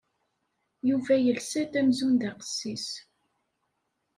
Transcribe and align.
Yuba 0.89 1.15
yelsa-d 1.19 1.73
amzun 1.79 2.13
d 2.21 2.23
aqessis. 2.29 2.87